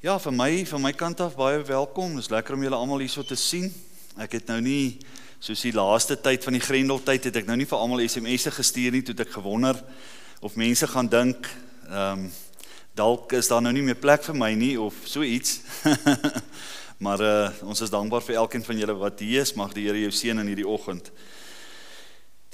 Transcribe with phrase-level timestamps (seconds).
[0.00, 2.14] Ja, vir my van my kant af baie welkom.
[2.16, 3.66] Dis lekker om julle almal hierso te sien.
[4.16, 4.94] Ek het nou nie
[5.44, 8.94] soos die laaste tyd van die Grendeltyd het ek nou nie vir almal SMS'e gestuur
[8.96, 9.76] nie, toe ek gewonder
[10.40, 11.50] of mense gaan dink
[11.90, 12.30] ehm um,
[12.96, 15.58] dalk is daar nou nie meer plek vir my nie of so iets.
[17.04, 19.52] maar uh ons is dankbaar vir elkeen van julle wat hier is.
[19.52, 21.12] Mag die Here jou seën in hierdie oggend.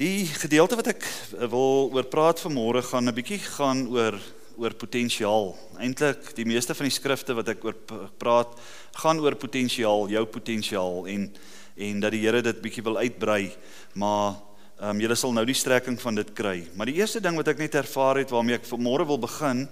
[0.02, 1.06] Die gedeelte wat ek
[1.46, 4.18] wil oor praat vanmôre gaan 'n bietjie gaan oor
[4.57, 5.52] oor potensiaal.
[5.79, 7.77] Eintlik die meeste van die skrifte wat ek oor
[8.18, 8.57] praat
[9.03, 11.30] gaan oor potensiaal, jou potensiaal en
[11.76, 13.50] en dat die Here dit bietjie wil uitbrei,
[14.00, 14.39] maar
[14.77, 16.66] ehm um, julle sal nou die strekking van dit kry.
[16.77, 19.66] Maar die eerste ding wat ek net ervaar het waarmee ek vanmôre wil begin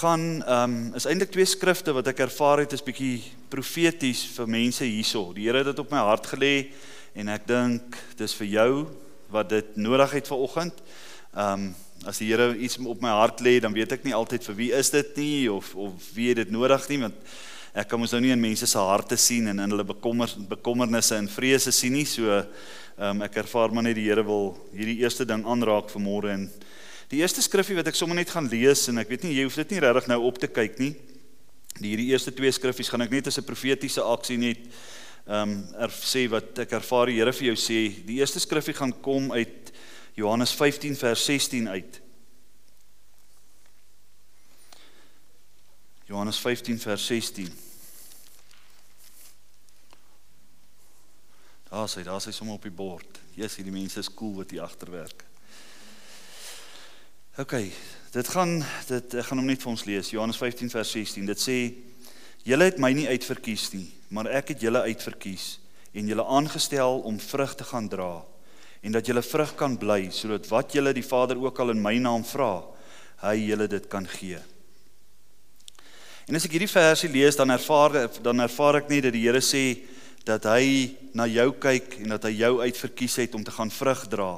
[0.00, 4.48] gaan ehm um, is eintlik twee skrifte wat ek ervaar het is bietjie profeties vir
[4.48, 5.32] mense hierso.
[5.32, 6.70] Die Here het dit op my hart gelê
[7.16, 8.72] en ek dink dis vir jou
[9.32, 10.82] wat dit nodig het vir oggend.
[11.34, 11.74] Ehm um,
[12.06, 14.72] as die Here iets op my hart lê, dan weet ek nie altyd vir wie
[14.76, 17.16] is dit nie of of wie het dit nodig nie, want
[17.78, 21.16] ek kan mos nou nie in mense se harte sien en in hulle bekommer bekommernisse
[21.18, 22.06] en vrese sien nie.
[22.08, 22.44] So ehm
[22.98, 26.48] um, ek ervaar maar net die Here wil hierdie eerste ding aanraak vir môre en
[27.12, 29.58] die eerste skrifgie wat ek sommer net gaan lees en ek weet nie jy hoef
[29.60, 30.94] dit nie regtig nou op te kyk nie.
[31.78, 34.66] Die hierdie eerste twee skrifgies gaan ek net as 'n profetiese aksie net
[35.28, 37.80] ehm um, er sê wat ek ervaar die Here vir jou sê.
[38.06, 39.72] Die eerste skrifgie gaan kom uit
[40.18, 42.00] Johannes 15 vers 16 uit.
[46.04, 47.52] Johannes 15 vers 16.
[51.68, 53.20] Daar sê, daar sê sommer op die bord.
[53.36, 55.22] Jesus, hierdie mense is cool wat hier agter werk.
[57.38, 57.54] OK,
[58.10, 58.56] dit gaan
[58.88, 60.10] dit ek gaan hom net vir ons lees.
[60.10, 61.28] Johannes 15 vers 16.
[61.30, 61.58] Dit sê:
[62.42, 65.46] "Julle het my nie uitverkies nie, maar ek het julle uitverkies
[65.94, 68.10] en julle aangestel om vrug te gaan dra."
[68.82, 71.96] En dat julle vrug kan bly sodat wat julle die Vader ook al in my
[72.02, 72.62] naam vra,
[73.24, 74.38] hy julle dit kan gee.
[76.28, 79.40] En as ek hierdie versie lees dan ervaar dan ervaar ek net dat die Here
[79.40, 79.80] sê
[80.28, 84.02] dat hy na jou kyk en dat hy jou uitverkies het om te gaan vrug
[84.12, 84.34] dra.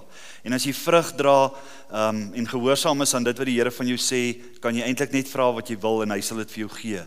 [0.47, 1.51] En as jy vrug dra
[1.91, 4.23] um en gehoorsaam is aan dit wat die Here van jou sê,
[4.63, 7.03] kan jy eintlik net vra wat jy wil en hy sal dit vir jou gee.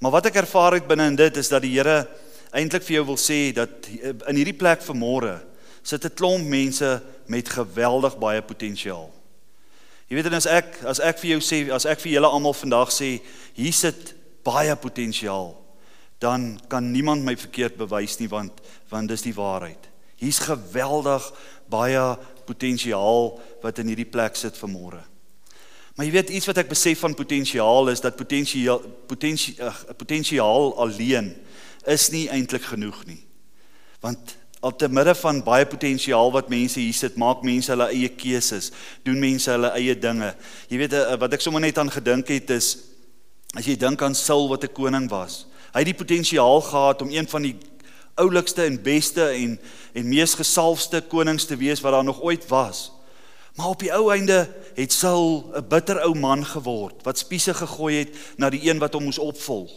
[0.00, 2.06] Maar wat ek ervaar het binne in dit is dat die Here
[2.54, 5.36] eintlik vir jou wil sê dat in hierdie plek vanmôre
[5.84, 9.12] sit 'n klomp mense met geweldig baie potensiaal.
[10.08, 12.54] Jy weet en as ek as ek vir jou sê, as ek vir julle almal
[12.56, 13.20] vandag sê,
[13.56, 14.14] hier sit
[14.44, 15.54] baie potensiaal,
[16.20, 19.88] dan kan niemand my verkeerd bewys nie want want dis die waarheid.
[20.16, 21.32] Hier's geweldig
[21.68, 22.16] baie
[22.46, 25.02] potensiaal wat in hierdie plek sit vanmôre.
[25.94, 31.34] Maar jy weet iets wat ek besef van potensiaal is dat potensiaal potensiaal potensiaal alleen
[31.86, 33.20] is nie eintlik genoeg nie.
[34.00, 38.08] Want al te midde van baie potensiaal wat mense hier sit, maak mense hulle eie
[38.08, 38.70] keuses,
[39.04, 40.30] doen mense hulle eie dinge.
[40.70, 42.70] Jy weet eh, wat ek sommer net aan gedink het is
[43.54, 45.44] as jy dink aan Saul wat 'n koning was.
[45.74, 47.56] Hy het die potensiaal gehad om een van die
[48.14, 49.58] oulikste en beste en
[49.94, 52.90] en mees gesalfde konings te wees wat daar nog ooit was.
[53.54, 57.98] Maar op die ou einde het Saul 'n bitter ou man geword wat spiese gegooi
[57.98, 59.70] het na die een wat hom moes opvolg.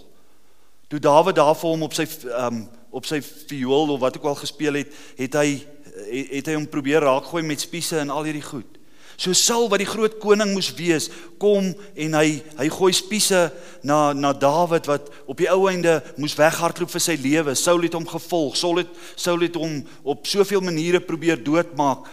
[0.88, 2.08] Toe Dawid daar vir hom op sy
[2.48, 6.58] um op sy viool of wat ook al gespeel het, het hy het, het hy
[6.58, 8.78] hom probeer raakgooi met spiese en al hierdie goed.
[9.18, 11.08] So Saul wat die groot koning moes wees,
[11.42, 13.48] kom en hy hy gooi spiese
[13.82, 17.56] na na Dawid wat op die ou einde moes weghardloop vir sy lewe.
[17.58, 18.54] Saul het hom gevolg.
[18.60, 22.06] Saul het Saul het hom op soveel maniere probeer doodmaak.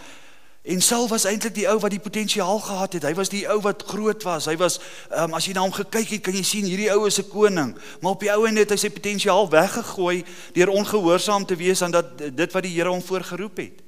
[0.65, 3.03] En Saul was eintlik die ou wat die potensiaal gehad het.
[3.05, 4.47] Hy was die ou wat groot was.
[4.49, 4.79] Hy was
[5.13, 7.75] um, as jy na hom gekyk het, kan jy sien hierdie ou is 'n koning.
[8.01, 10.23] Maar op die ou en het hy sy potensiaal weggegooi
[10.57, 13.85] deur ongehoorsaam te wees aan dat dit wat die Here hom voorgeroep het.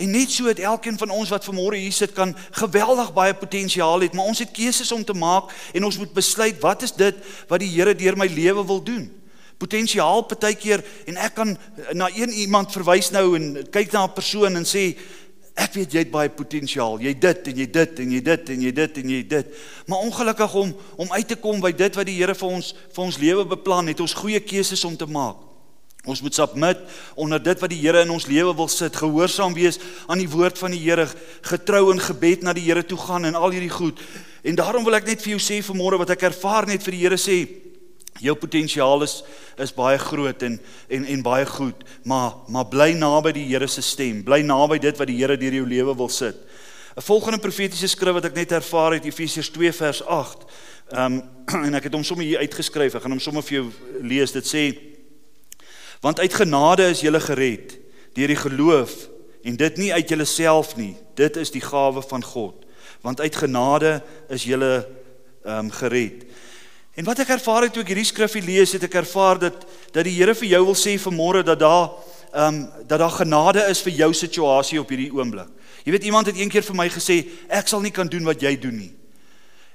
[0.00, 4.00] En net so het elkeen van ons wat vanmôre hier sit kan geweldig baie potensiaal
[4.00, 7.16] het, maar ons het keuses om te maak en ons moet besluit wat is dit
[7.48, 9.10] wat die Here deur my lewe wil doen.
[9.60, 11.52] Potensiaal partykeer en ek kan
[11.92, 14.96] na een iemand verwys nou en kyk na 'n persoon en sê
[15.60, 16.96] Ek weet jy het baie potensiaal.
[17.04, 19.60] Jy dit en jy dit en jy dit en jy dit en jy dit.
[19.90, 23.04] Maar ongelukkig om om uit te kom by dit wat die Here vir ons vir
[23.04, 25.50] ons lewe beplan het, ons goeie keuses om te maak.
[26.08, 26.78] Ons moet submit
[27.20, 29.76] onder dit wat die Here in ons lewe wil sit, gehoorsaam wees
[30.08, 31.04] aan die woord van die Here,
[31.44, 34.00] getrou in gebed na die Here toe gaan en al hierdie goed.
[34.40, 37.02] En daarom wil ek net vir jou sê vanmôre wat ek ervaar net vir die
[37.04, 37.42] Here sê,
[38.20, 39.22] Jou potensiaal is
[39.60, 43.82] is baie groot en en en baie goed, maar maar bly naby die Here se
[43.82, 44.22] stem.
[44.24, 46.36] Bly naby dit wat die Here deur jou lewe wil sit.
[46.96, 50.44] 'n Volgende profetiese skrif wat ek net ervaar het Efesiërs 2 vers 8.
[50.90, 52.94] Ehm um, en ek het hom sommer hier uitgeskryf.
[52.94, 53.68] Ek gaan hom sommer vir jou
[54.02, 54.32] lees.
[54.32, 54.64] Dit sê:
[56.02, 57.78] Want uit genade is jy gered
[58.14, 59.08] deur die geloof
[59.46, 60.96] en dit nie uit jouself nie.
[61.14, 62.66] Dit is die gawe van God.
[63.00, 64.84] Want uit genade is jy ehm
[65.44, 66.26] um, gered.
[66.98, 70.06] En wat ek ervaar het toe ek hierdie skrifgie lees, het ek ervaar dat dat
[70.06, 71.90] die Here vir jou wil sê vanmôre dat daar
[72.30, 75.48] ehm um, dat daar genade is vir jou situasie op hierdie oomblik.
[75.84, 78.56] Jy weet iemand het eendag vir my gesê ek sal nie kan doen wat jy
[78.58, 78.92] doen nie.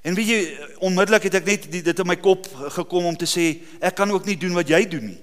[0.06, 0.40] En weet jy
[0.86, 2.48] onmiddellik het ek net dit in my kop
[2.78, 3.48] gekom om te sê
[3.82, 5.22] ek kan ook nie doen wat jy doen nie.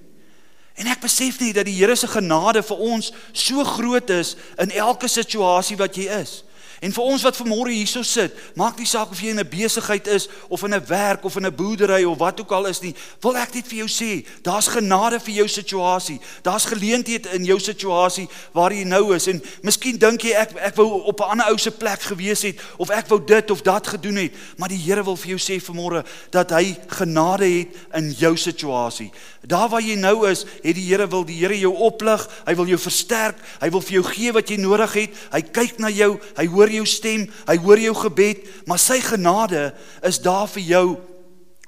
[0.75, 4.73] En ek besef nie dat die Here se genade vir ons so groot is in
[4.73, 6.43] elke situasie wat jy is.
[6.82, 10.06] En vir ons wat vanmôre hierso sit, maak nie saak of jy in 'n besigheid
[10.11, 12.94] is of in 'n werk of in 'n boerdery of wat ook al is nie,
[13.20, 16.20] wil ek net vir jou sê, daar's genade vir jou situasie.
[16.43, 20.76] Daar's geleentheid in jou situasie waar jy nou is en miskien dink jy ek ek
[20.76, 23.87] wou op 'n ander ou se plek gewees het of ek wou dit of dat
[23.87, 28.11] gedoen het, maar die Here wil vir jou sê vanmôre dat hy genade het in
[28.11, 29.12] jou situasie.
[29.46, 32.67] Daar waar jy nou is, het die Here wil die Here jou oplig, hy wil
[32.67, 35.11] jou versterk, hy wil vir jou gee wat jy nodig het.
[35.32, 39.70] Hy kyk na jou, hy hoor jou stem, hy hoor jou gebed, maar sy genade
[40.02, 40.86] is daar vir jou.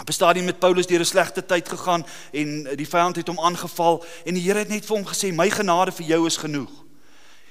[0.00, 3.40] Op 'n stadium met Paulus deur 'n slegte tyd gegaan en die vyand het hom
[3.40, 6.84] aangeval en die Here het net vir hom gesê my genade vir jou is genoeg.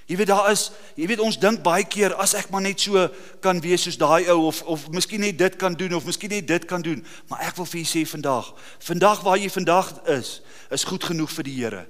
[0.06, 3.08] Jy weet daar is, jy weet ons dink baie keer as ek maar net so
[3.40, 6.48] kan wees soos daai ou of of miskien net dit kan doen of miskien net
[6.48, 10.42] dit kan doen, maar ek wil vir u sê vandag, vandag waar jy vandag is,
[10.72, 11.86] is goed genoeg vir die Here.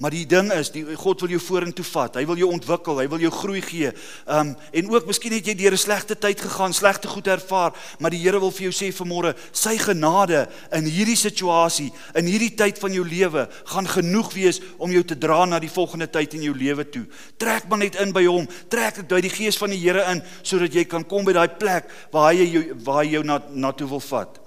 [0.00, 2.14] Maar die ding is, die God wil jou vorentoe vat.
[2.16, 3.90] Hy wil jou ontwikkel, hy wil jou groei gee.
[4.24, 8.10] Um en ook miskien het jy deur 'n slegte tyd gegaan, slegte goed ervaar, maar
[8.10, 12.78] die Here wil vir jou sê vanmôre, sy genade in hierdie situasie, in hierdie tyd
[12.78, 16.42] van jou lewe, gaan genoeg wees om jou te dra na die volgende tyd in
[16.42, 17.06] jou lewe toe.
[17.36, 18.48] Trek maar net in by hom.
[18.68, 21.90] Trek by die gees van die Here in sodat jy kan kom by daai plek
[22.10, 24.40] waar hy jou waar hy jou na na toe wil vat.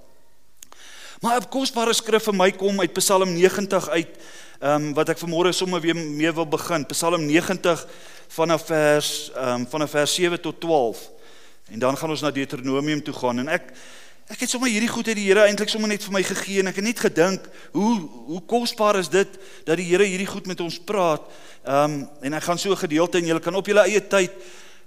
[1.22, 4.18] Maar 'n kosbare skrif vir my kom uit Psalm 90 uit
[4.64, 6.86] ehm um, wat ek vanmôre sommer weer mee wil begin.
[6.88, 7.82] Psalm 90
[8.32, 11.02] vanaf vers ehm um, vanaf vers 7 tot 12.
[11.76, 13.74] En dan gaan ons na Deuteronomium toe gaan en ek
[14.32, 16.72] ek het sommer hierdie goed uit die Here eintlik sommer net vir my gegee en
[16.72, 19.36] ek het net gedink hoe hoe kosbaar is dit
[19.68, 21.28] dat die Here hierdie goed met ons praat.
[21.68, 24.32] Ehm um, en ek gaan so 'n gedeelte en julle kan op julle eie tyd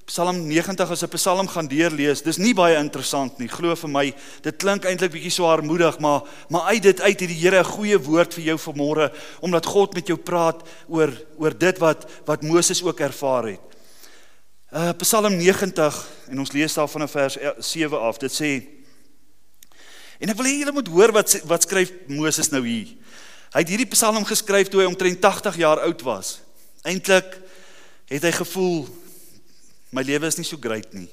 [0.07, 2.23] Psalm 90 as 'n Psalm gaan deurlees.
[2.23, 3.49] Dis nie baie interessant nie.
[3.49, 7.41] Glo vir my, dit klink eintlik bietjie swaarmoedig, maar maar uit dit uit het die
[7.41, 11.79] Here 'n goeie woord vir jou vanmôre omdat God met jou praat oor oor dit
[11.79, 13.61] wat wat Moses ook ervaar het.
[14.73, 18.19] Uh Psalm 90 en ons lees daar vanaf vers 7 af.
[18.19, 18.63] Dit sê
[20.21, 22.95] En ek wil hê julle moet hoor wat wat skryf Moses nou hier.
[23.53, 26.41] Hy het hierdie Psalm geskryf toe hy omtrent 80 jaar oud was.
[26.85, 27.43] Eintlik
[28.09, 28.87] het hy gevoel
[29.97, 31.09] my lewe is nie so great nie.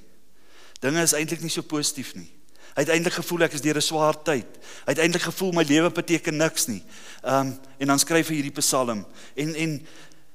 [0.84, 2.28] Dinge is eintlik nie so positief nie.
[2.74, 4.50] Hy het eintlik gevoel ek is deur 'n swaar tyd.
[4.86, 6.84] Hy het eintlik gevoel my lewe beteken niks nie.
[7.24, 9.82] Um en dan skryf hy hierdie Psalm en en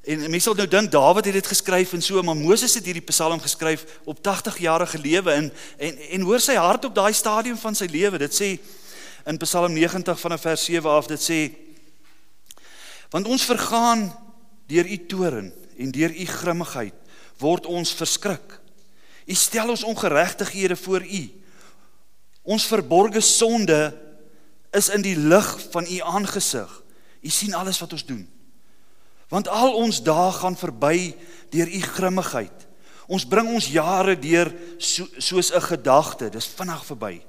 [0.09, 3.05] en mense sal nou dink Dawid het dit geskryf en so maar Moses het hierdie
[3.11, 7.59] Psalm geskryf op 80 jarige lewe en en en hoor sy hart op daai stadium
[7.59, 8.19] van sy lewe.
[8.19, 8.59] Dit sê
[9.27, 11.41] in Psalm 90 vanaf vers 7 af dit sê
[13.11, 14.13] want ons vergaan
[14.67, 16.95] deur u toorn en deur u grimmigheid
[17.39, 18.59] word ons verskrik.
[19.29, 21.23] U stel ons ongeregtighede voor U.
[22.43, 23.93] Ons verborgde sonde
[24.73, 26.71] is in die lig van U aangesig.
[27.21, 28.25] U sien alles wat ons doen.
[29.29, 31.13] Want al ons dae gaan verby
[31.53, 32.65] deur U grimmigheid.
[33.09, 37.23] Ons bring ons jare deur so, soos 'n gedagte, dis vinnig verby.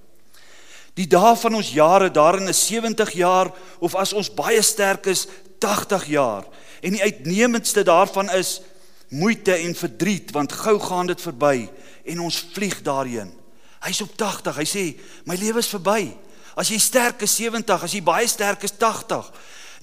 [0.94, 5.28] Die dae van ons jare daarin is 70 jaar of as ons baie sterk is
[5.60, 6.46] 80 jaar.
[6.82, 8.62] En die uitnemendste daarvan is
[9.10, 11.70] moeite en verdriet want gou gaan dit verby
[12.06, 13.32] en ons vlieg daarheen.
[13.80, 14.58] Hy's op 80.
[14.60, 14.84] Hy sê
[15.30, 16.12] my lewe is verby.
[16.60, 19.30] As jy sterk is 70, as jy baie sterk is 80.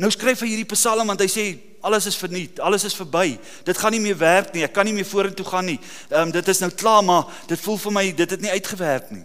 [0.03, 1.47] Nou skryf hy hierdie Psalm want hy sê
[1.87, 3.39] alles is verniet, alles is verby.
[3.65, 4.65] Dit gaan nie meer werk nie.
[4.67, 5.79] Ek kan nie meer vorentoe gaan nie.
[6.11, 9.13] Ehm um, dit is nou klaar, maar dit voel vir my dit het nie uitgewerk
[9.15, 9.25] nie.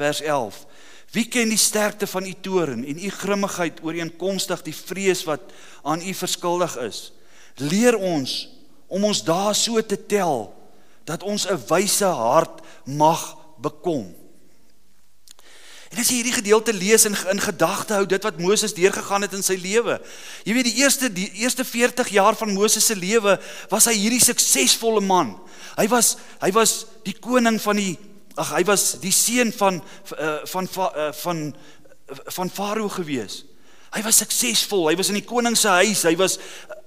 [0.00, 0.64] Vers 11.
[1.14, 6.02] Wie ken die sterkte van u toorn en u grimmigheid ooreenkomstig die vrees wat aan
[6.02, 7.10] u verskuldig is?
[7.58, 8.46] Leer ons
[8.90, 10.50] om ons daar so te tel
[11.06, 14.14] dat ons 'n wyse hart mag bekom.
[15.90, 19.32] En as jy hierdie gedeelte lees en in gedagte hou dit wat Moses deurgegaan het
[19.34, 19.96] in sy lewe.
[20.46, 23.34] Jy weet die eerste die eerste 40 jaar van Moses se lewe
[23.72, 25.34] was hy hierdie suksesvolle man.
[25.74, 27.98] Hy was hy was die koning van die
[28.38, 29.82] ag hy was die seun van
[30.14, 31.42] uh, van van uh, van
[32.38, 33.44] van Farao gewees.
[33.90, 34.86] Hy was suksesvol.
[34.92, 36.04] Hy was in die koning se huis.
[36.06, 36.38] Hy was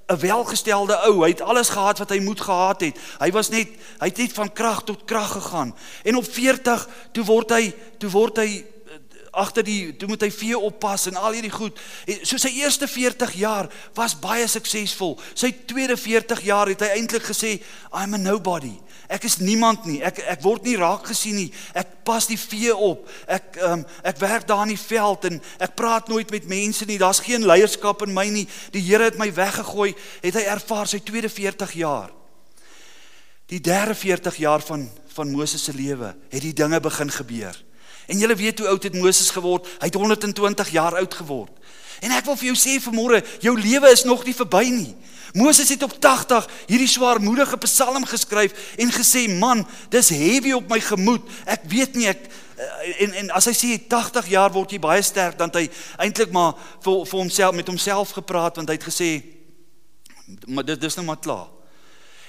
[0.07, 1.23] 'n welgestelde ou.
[1.23, 2.99] Hy het alles gehad wat hy moet gehad het.
[3.19, 3.67] Hy was net
[3.99, 5.75] hy het net van krag tot krag gegaan.
[6.03, 8.65] En op 40 toe word hy toe word hy
[9.33, 11.79] agter die toe moet hy vee oppas en al hierdie goed.
[12.05, 15.17] En so sy eerste 40 jaar was baie suksesvol.
[15.33, 17.55] Sy tweede 40 jaar het hy eintlik gesê
[17.91, 18.75] I'm a nobody.
[19.07, 19.99] Ek is niemand nie.
[20.03, 21.49] Ek ek word nie raak gesien nie.
[21.75, 23.07] Ek pas die vee op.
[23.27, 26.85] Ek ehm um, ek werk daar in die veld en ek praat nooit met mense
[26.85, 26.97] nie.
[27.01, 28.47] Daar's geen leierskap in my nie.
[28.71, 29.93] Die Here het my weggegooi.
[30.23, 32.11] Het hy ervaar sy tweede 40 jaar.
[33.51, 37.53] Die derde 40 jaar van van Moses se lewe het die dinge begin gebeur.
[38.07, 39.67] En julle weet hoe oud het Moses geword?
[39.79, 41.51] Hy het 120 jaar oud geword.
[42.01, 44.95] En ek wil vir jou sê vanmôre, jou lewe is nog nie verby nie.
[45.33, 50.79] Moses het op 80 hierdie swaarmoedige psalm geskryf en gesê, "Man, dis heavy op my
[50.79, 51.21] gemoed.
[51.45, 52.19] Ek weet nie ek
[52.57, 56.31] eh, en en as hy sê 80 jaar word jy baie sterk, dan hy eintlik
[56.31, 59.23] maar vir vir homself met homself gepraat want hy het gesê,
[60.45, 61.52] "Maar dit dis nou maar klaar."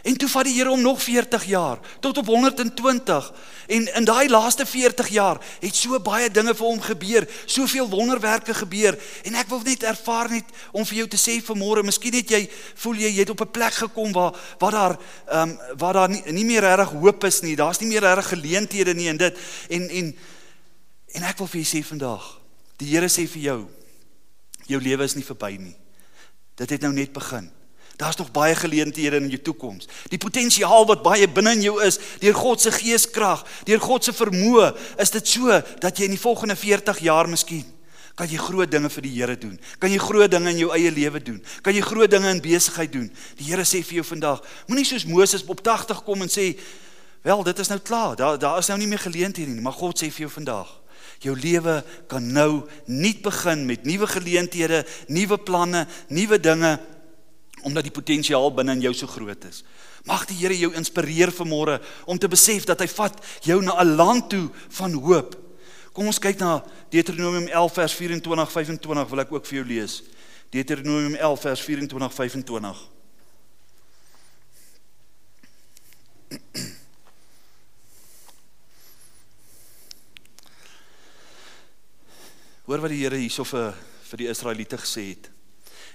[0.04, 3.32] En toe vat die Here hom nog 40 jaar tot op 120.
[3.66, 8.54] En in daai laaste 40 jaar het so baie dinge vir hom gebeur, soveel wonderwerke
[8.54, 8.98] gebeur.
[9.24, 12.42] En ek wil net ervaar net om vir jou te sê vanmôre, miskien het jy
[12.84, 14.96] voel jy jy het op 'n plek gekom waar waar daar
[15.26, 17.56] ehm um, waar daar nie, nie meer regtig hoop is nie.
[17.56, 20.16] Daar's nie meer regtig geleenthede nie en dit en en
[21.14, 22.40] en ek wil vir jou sê vandag,
[22.76, 23.68] die Here sê vir jou
[24.66, 25.76] jou lewe is nie verby nie.
[26.56, 27.63] Dit het nou net begin.
[27.96, 29.86] Daar's nog baie geleenthede in jou toekoms.
[30.10, 34.12] Die potensiaal wat baie binne in jou is, deur God se geeskrag, deur God se
[34.12, 37.64] vermoë, is dit so dat jy in die volgende 40 jaar miskien
[38.14, 39.56] kan jy groot dinge vir die Here doen.
[39.82, 41.40] Kan jy groot dinge in jou eie lewe doen?
[41.66, 43.08] Kan jy groot dinge in besigheid doen?
[43.40, 46.54] Die Here sê vir jou vandag, moenie soos Moses op 80 kom en sê,
[47.22, 48.16] "Wel, dit is nou klaar.
[48.16, 50.80] Daar daar is nou nie meer geleenthede nie." Maar God sê vir jou vandag,
[51.18, 56.78] jou lewe kan nou nuut begin met nuwe geleenthede, nuwe planne, nuwe dinge
[57.64, 59.62] omdat die potensiaal binne in jou so groot is.
[60.04, 63.96] Mag die Here jou inspireer vanmôre om te besef dat hy vat jou na 'n
[63.96, 65.36] land toe van hoop.
[65.92, 70.02] Kom ons kyk na Deuteronomium 11 vers 24 25 wil ek ook vir jou lees.
[70.50, 72.90] Deuteronomium 11 vers 24 25.
[82.64, 83.74] Hoor wat die Here hierso vir
[84.08, 85.33] vir die Israeliete gesê het.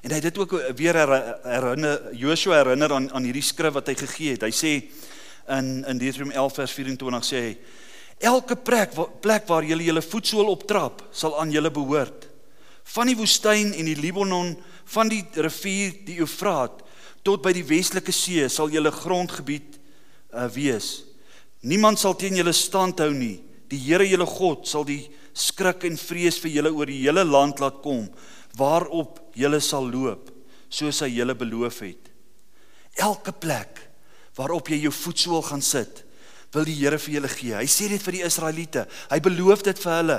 [0.01, 0.95] En hy het dit ook weer
[1.43, 4.45] herinner Joshua herinner aan aan hierdie skrif wat hy gegee het.
[4.47, 4.73] Hy sê
[5.51, 7.53] in in Deuteronomium 11 vers 24 sê hy
[8.31, 12.27] elke plek plek waar julle julle voetsool optrap sal aan julle behoort.
[12.89, 14.55] Van die woestyn en die Libanon,
[14.89, 16.81] van die rivier die Eufraat
[17.23, 19.77] tot by die westelike see sal julle grondgebied
[20.33, 21.03] uh, wees.
[21.61, 23.41] Niemand sal teen julle stand hou nie.
[23.69, 25.03] Die Here julle God sal die
[25.35, 28.07] skrik en vrees vir julle oor die hele land laat kom
[28.57, 30.31] waarop julle sal loop
[30.69, 32.11] soos hy julle beloof het.
[32.99, 33.81] Elke plek
[34.37, 36.05] waarop jy jou voetsool gaan sit,
[36.55, 37.53] wil die Here vir julle gee.
[37.53, 38.85] Hy sê dit vir die Israeliete.
[39.11, 40.15] Hy beloof dit vir hulle.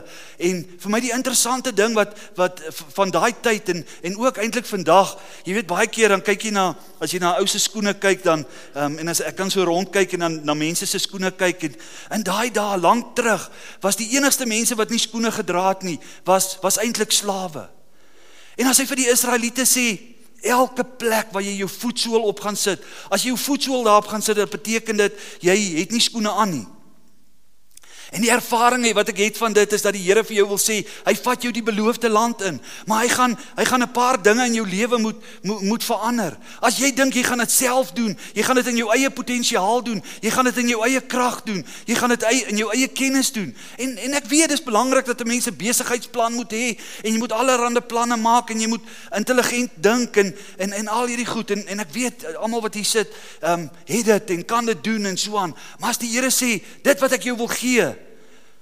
[0.47, 2.63] En vir my die interessante ding wat wat
[2.95, 5.17] van daai tyd en en ook eintlik vandag,
[5.49, 6.69] jy weet baie keer dan kyk jy na
[7.03, 8.45] as jy na ou se skoene kyk dan
[8.75, 11.67] um, en as ek kan so rond kyk en dan na mense se skoene kyk
[11.67, 11.77] en
[12.21, 13.49] in daai dae lank terug
[13.83, 17.67] was die enigste mense wat nie skoene gedra het nie, was was eintlik slawe.
[18.61, 19.87] En as hy vir die Israeliete sê,
[20.45, 24.25] elke plek waar jy jou voetsool op gaan sit, as jy jou voetsool daarop gaan
[24.25, 26.67] sit, dit beteken dit jy het nie skoene aan nie.
[28.11, 30.59] En die ervaring wat ek het van dit is dat die Here vir jou wil
[30.59, 34.23] sê, hy vat jou die beloofde land in, maar hy gaan hy gaan 'n paar
[34.23, 36.37] dinge in jou lewe moet, moet moet verander.
[36.61, 39.83] As jy dink jy gaan dit self doen, jy gaan dit in jou eie potensiaal
[39.83, 42.89] doen, jy gaan dit in jou eie krag doen, jy gaan dit in jou eie
[42.89, 43.55] kennis doen.
[43.79, 47.19] En en ek weet dis belangrik dat 'n mens 'n besigheidsplan moet hê en jy
[47.19, 48.83] moet allerlei planne maak en jy moet
[49.17, 52.85] intelligent dink en en en al hierdie goed en en ek weet almal wat hier
[52.85, 53.09] sit,
[53.41, 55.55] ehm um, het dit en kan dit doen en so aan.
[55.79, 58.00] Maar as die Here sê, dit wat ek jou wil gee,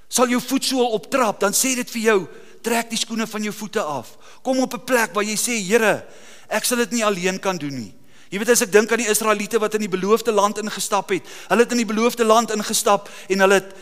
[0.09, 2.19] sal jou voetsool optrap, dan sê dit vir jou,
[2.63, 4.17] trek die skoene van jou voete af.
[4.43, 6.05] Kom op 'n plek waar jy sê, Here,
[6.49, 7.95] ek sal dit nie alleen kan doen nie.
[8.29, 11.25] Jy weet as ek dink aan die Israeliete wat in die beloofde land ingestap het.
[11.49, 13.73] Hulle het in die beloofde land ingestap en hulle het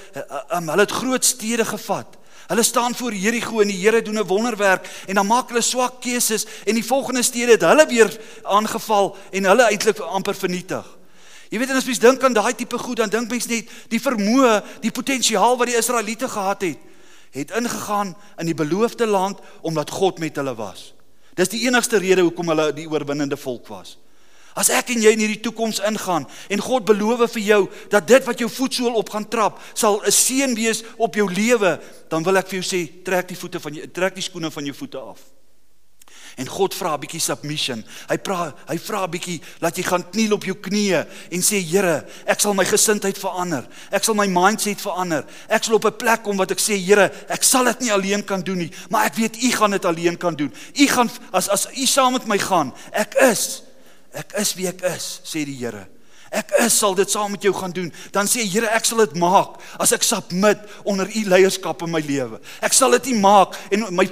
[0.55, 2.07] um, hulle het groot stede gevat.
[2.47, 6.01] Hulle staan voor Jerigo en die Here doen 'n wonderwerk en dan maak hulle swak
[6.01, 10.96] keuses en die volgende stede het hulle weer aangeval en hulle eintlik amper vernietig.
[11.51, 14.03] Jy weet en as mens dink aan daai tipe goed, dan dink mens net die
[14.03, 16.79] vermoë, die potensiaal wat die Israeliete gehad het,
[17.37, 20.93] het ingegaan in die beloofde land omdat God met hulle was.
[21.37, 23.99] Dis die enigste rede hoekom hulle die oorwinnende volk was.
[24.57, 27.61] As ek en jy in hierdie toekoms ingaan en God beloof vir jou
[27.93, 31.79] dat dit wat jou voetsool op gaan trap, sal 'n seën wees op jou lewe,
[32.09, 34.65] dan wil ek vir jou sê, trek die voete van jou trek die skoene van
[34.65, 35.21] jou voete af.
[36.37, 37.85] En God vra 'n bietjie submission.
[38.09, 41.63] Hy vra hy vra 'n bietjie laat jy gaan kniel op jou knieë en sê
[41.65, 43.67] Here, ek sal my gesindheid verander.
[43.91, 45.25] Ek sal my mindset verander.
[45.49, 48.23] Ek sal op 'n plek kom wat ek sê Here, ek sal dit nie alleen
[48.25, 50.53] kan doen nie, maar ek weet U gaan dit alleen kan doen.
[50.79, 53.63] U gaan as as U saam met my gaan, ek is
[54.13, 55.89] ek is wie ek is, sê die Here.
[56.35, 57.93] Ek is sal dit saam met jou gaan doen.
[58.13, 62.03] Dan sê Here, ek sal dit maak as ek submit onder U leierskap in my
[62.05, 62.41] lewe.
[62.61, 64.09] Ek sal dit nie maak en my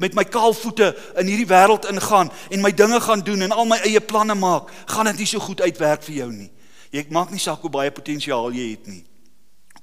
[0.00, 3.68] met my kaal voete in hierdie wêreld ingaan en my dinge gaan doen en al
[3.68, 6.48] my eie planne maak, gaan dit nie so goed uitwerk vir jou nie.
[6.90, 9.04] Jy maak nie saak hoe baie potensiaal jy het nie.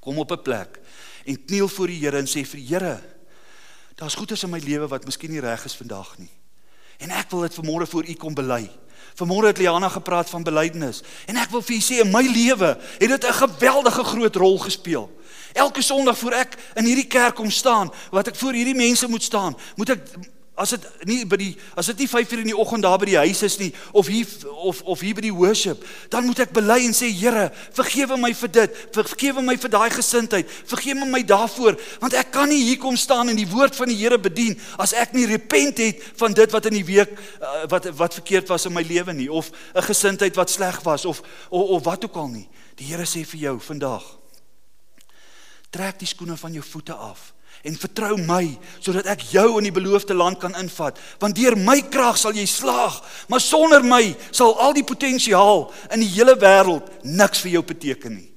[0.02, 0.80] Kom op 'n plek
[1.24, 3.00] en kniel voor die Here en sê vir die Here,
[3.94, 6.30] daar's goeders in my lewe wat miskien nie reg is vandag nie.
[6.98, 8.70] En ek wil dit vanmôre voor U kom bely.
[9.14, 12.78] Vanmôre het Liana gepraat van belydenis en ek wil vir u sê in my lewe
[12.98, 15.10] het dit 'n geweldige groot rol gespeel.
[15.58, 19.26] Elke Sondag voor ek in hierdie kerk kom staan, wat ek voor hierdie mense moet
[19.26, 20.04] staan, moet ek
[20.58, 23.18] as dit nie by die as dit nie 5:00 in die oggend daar by die
[23.18, 26.80] huis is nie of hier of of hier by die worship, dan moet ek bely
[26.86, 31.78] en sê Here, vergewe my vir dit, vergewe my vir daai gesindheid, vergewe my daarvoor,
[32.02, 34.92] want ek kan nie hier kom staan en die woord van die Here bedien as
[34.92, 38.66] ek nie repent het van dit wat in die week uh, wat wat verkeerd was
[38.66, 42.16] in my lewe nie of 'n gesindheid wat sleg was of, of of wat ook
[42.16, 42.48] al nie.
[42.76, 44.18] Die Here sê vir jou vandag
[45.70, 47.32] Trek die skoene van jou voete af
[47.66, 48.44] en vertrou my
[48.78, 50.98] sodat ek jou in die beloofde land kan invat.
[51.18, 56.04] Want deur my krag sal jy slaag maar sonder my sal al die potensiaal in
[56.04, 58.30] die hele wêreld niks vir jou beteken nie.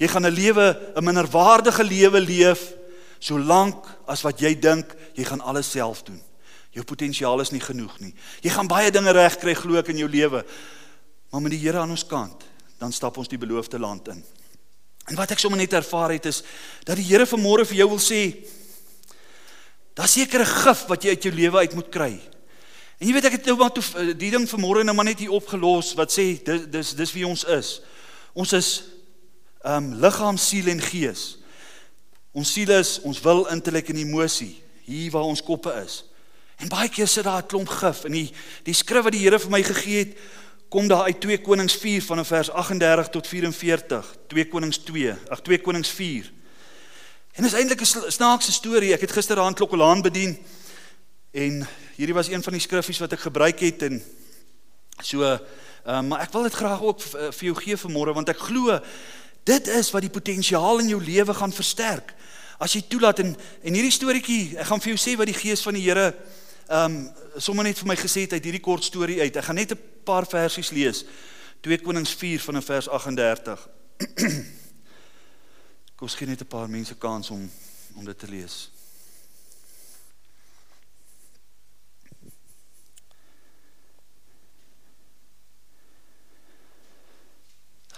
[0.00, 2.72] Jy gaan 'n lewe 'n minderwaardige lewe leef
[3.18, 6.20] solank as wat jy dink jy gaan alles self doen.
[6.72, 8.14] Jou potensiaal is nie genoeg nie.
[8.42, 10.44] Jy gaan baie dinge reg kry glo ek in jou lewe.
[11.30, 12.44] Maar met die Here aan ons kant
[12.78, 14.24] dan stap ons die beloofde land in
[15.06, 16.42] En wat ek sommer net ervaar het is
[16.86, 18.22] dat die Here vanmôre vir jou wil sê
[19.96, 22.20] daar seker 'n gif wat jy uit jou lewe uit moet kry.
[22.98, 25.18] En jy weet ek het nou maar toe eh, die ding vanmôre nou maar net
[25.18, 27.80] hier opgelos wat sê dis dis dis wie ons is.
[28.34, 28.84] Ons is
[29.64, 31.38] ehm um, liggaam, siel en gees.
[32.32, 36.04] Ons siel is ons wil, intellek en emosie, hier waar ons koppe is.
[36.60, 38.32] En baie keer sit daar 'n klomp gif in die
[38.64, 40.16] die skrif wat die Here vir my gegee het
[40.68, 44.16] kom daar uit 2 Konings 4 van vers 38 tot 44.
[44.26, 46.32] 2 Konings 2, ag 2 Konings 4.
[47.32, 48.92] En is eintlik 'n snaakse storie.
[48.92, 50.38] Ek het gisteraand Klokkelaan bedien
[51.30, 54.02] en hierdie was een van die skriffies wat ek gebruik het en
[55.02, 58.80] so uh, maar ek wil dit graag ook vir jou gee vanmôre want ek glo
[59.44, 62.14] dit is wat die potensiaal in jou lewe gaan versterk.
[62.58, 65.62] As jy toelaat en en hierdie storieetjie, ek gaan vir jou sê wat die gees
[65.62, 66.14] van die Here
[66.66, 69.36] ehm um, sommer net vir my gesê het uit hierdie kort storie uit.
[69.36, 71.04] Ek gaan net 'n paar versies lees.
[71.60, 73.68] 2 Konings 4 van vers 38.
[75.96, 77.50] Kom skien net 'n paar mense kans om
[77.94, 78.70] om dit te lees.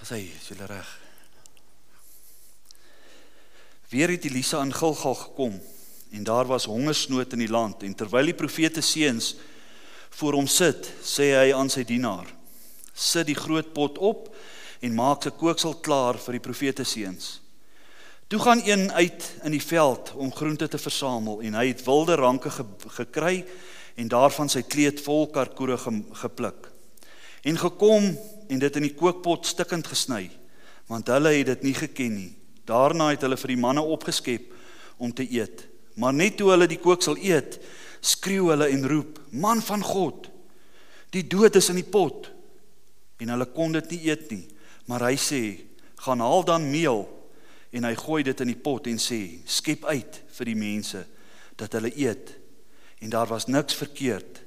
[0.09, 1.00] Sê, is jy reg?
[3.88, 5.61] Weer het Elisa aan Gilgal gekom
[6.10, 9.34] en daar was hongersnood in die land en terwyl die profete seuns
[10.18, 12.26] voor hom sit, sê hy aan sy dienaar:
[12.94, 14.34] "Sit die groot pot op
[14.80, 17.40] en maak se kooksel klaar vir die profete seuns."
[18.28, 22.14] Toe gaan een uit in die veld om groente te versamel en hy het wilde
[22.14, 23.44] ranke ge gekry
[23.96, 26.68] en daarvan sy kleed vol karkoere ge gepluk.
[27.42, 28.18] En gekom
[28.48, 30.28] en dit in die kookpot stikkend gesny,
[30.86, 32.30] want hulle het dit nie geken nie.
[32.68, 34.52] Daarna het hulle vir die manne opgeskep
[34.98, 35.64] om te eet.
[35.98, 37.58] Maar net toe hulle die kooksel eet,
[38.00, 40.28] skreeu hulle en roep: "Man van God,
[41.11, 42.30] die dood is in die pot."
[43.18, 44.46] En hulle kon dit nie eet nie.
[44.87, 45.42] Maar hy sê:
[46.06, 47.06] "Gaan haal dan meel."
[47.70, 51.06] En hy gooi dit in die pot en sê: "Skep uit vir die mense
[51.56, 52.37] dat hulle eet."
[52.98, 54.42] En daar was niks verkeerd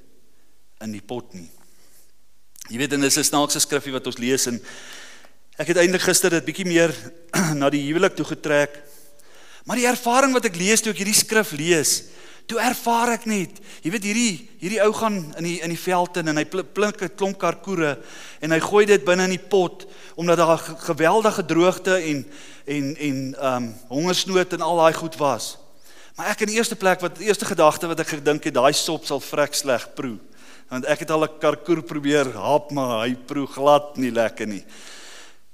[0.80, 1.50] in die pot nie.
[2.68, 4.60] Jy weet en dis 'n snaakse skriffie wat ons lees en
[5.58, 6.94] ek het eintlik gister dit bietjie meer
[7.60, 8.91] na die huwelik toe getrek.
[9.64, 11.92] Maar die ervaring wat ek lees toe ek hierdie skrif lees,
[12.50, 16.18] toe ervaar ek net, jy weet hierdie hierdie ou gaan in die in die veld
[16.20, 17.96] in en hy plink 'n klomp karkoere
[18.42, 22.24] en hy gooi dit binne in die pot omdat daar geweldige droogte en
[22.66, 25.56] en en ehm um, hongersnood en al daai goed was.
[26.16, 28.72] Maar ek in die eerste plek wat die eerste gedagte wat ek gedink het, daai
[28.76, 30.18] sop sal vrek sleg proe.
[30.68, 34.64] Want ek het al 'n karkoer probeer hap, maar hy proe glad nie lekker nie.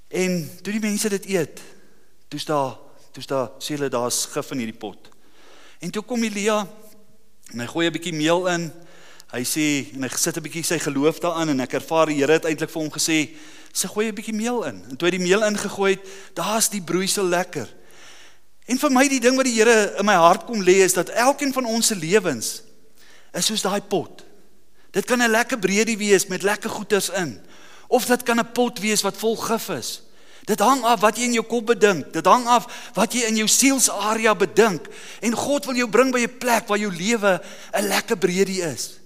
[0.09, 1.61] En toe die mense dit eet,
[2.29, 2.77] toe's daar
[3.27, 5.09] toe sê hulle daar's gif in hierdie pot.
[5.81, 6.67] En toe kom Elia
[7.53, 8.73] en hy gooi 'n bietjie meel in.
[9.33, 12.33] Hy sê en hy sit 'n bietjie sy geloof daarin en ek ervaar die Here
[12.33, 13.37] het eintlik vir hom gesê,
[13.73, 16.83] "Se gooi 'n bietjie meel in." En toe hy die meel ingegooi het, daar's die
[16.83, 17.69] broeisel lekker.
[18.67, 21.09] En vir my die ding wat die Here in my hart kom lê is dat
[21.09, 22.63] elkeen van ons se lewens
[23.33, 24.25] is soos daai pot.
[24.91, 27.41] Dit kan 'n lekker breedie wees met lekker goeders in.
[27.89, 30.03] Of dit kan 'n pot wees wat vol gif is.
[30.49, 32.09] Dit hang af wat jy in jou kop bedink.
[32.15, 34.87] Dit hang af wat jy in jou sielsarea bedink.
[35.21, 37.41] En God wil jou bring by 'n plek waar jou lewe
[37.75, 38.99] 'n lekker breedie is.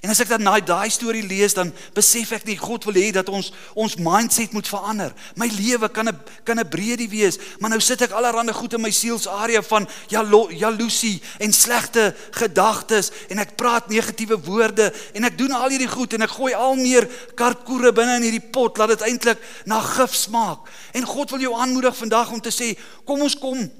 [0.00, 3.10] En as ek dan daai daai storie lees dan besef ek nie God wil hê
[3.12, 5.12] dat ons ons mindset moet verander.
[5.36, 8.80] My lewe kan 'n kan 'n breedie wees, maar nou sit ek allerlei goed in
[8.80, 15.38] my sielsarea van jalo, jaloesie en slegte gedagtes en ek praat negatiewe woorde en ek
[15.38, 18.88] doen al hierdie goed en ek gooi al meer karkoere binne in hierdie pot laat
[18.88, 20.68] dit eintlik na gif smaak.
[20.92, 23.70] En God wil jou aanmoedig vandag om te sê, kom ons kom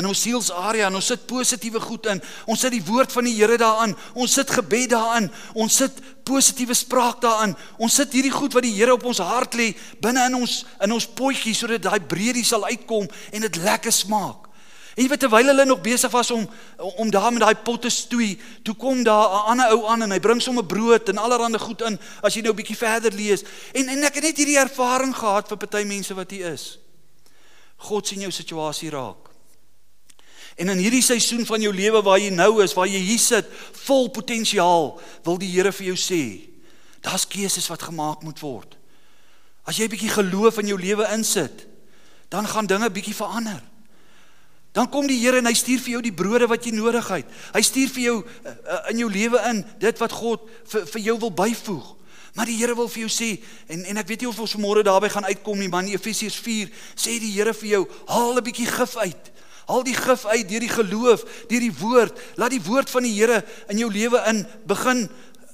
[0.00, 2.20] in ons sielsarea en ons sit positiewe goed in.
[2.48, 3.92] Ons sit die woord van die Here daarin.
[4.16, 5.28] Ons sit gebed daarin.
[5.52, 7.52] Ons sit positiewe spraak daarin.
[7.76, 10.96] Ons sit hierdie goed wat die Here op ons hart lê binne in ons in
[10.96, 14.48] ons potjie sodat daai breedie sal uitkom en dit lekker smaak.
[14.92, 16.46] En jy weet terwyl hulle nog besig was om
[17.00, 20.20] om daar met daai potte stoei, toe kom daar 'n ander ou aan en hy
[20.20, 23.44] bring sommer brood en allerlei goed in as jy nou 'n bietjie verder lees.
[23.72, 26.78] En en ek het net hierdie ervaring gehad vir party mense wat hier is.
[27.76, 29.21] God sien jou situasie raak.
[30.56, 33.48] En in hierdie seisoen van jou lewe waar jy nou is, waar jy hier sit,
[33.86, 36.22] vol potensiaal, wil die Here vir jou sê,
[37.00, 38.76] daar's keuses wat gemaak moet word.
[39.64, 41.66] As jy 'n bietjie geloof in jou lewe insit,
[42.28, 43.62] dan gaan dinge bietjie verander.
[44.72, 47.26] Dan kom die Here en hy stuur vir jou die brode wat jy nodig het.
[47.52, 51.00] Hy stuur vir jou uh, uh, in jou lewe in dit wat God vir vir
[51.00, 51.90] jou wil byvoeg.
[52.32, 53.36] Maar die Here wil vir jou sê
[53.68, 56.38] en en ek weet nie of ons môre daarby gaan uitkom nie, maar in Efesiërs
[56.40, 59.32] 4 sê die Here vir jou, haal 'n bietjie gif uit.
[59.66, 62.18] Haal die gif uit deur die geloof, deur die woord.
[62.40, 65.08] Laat die woord van die Here in jou lewe in begin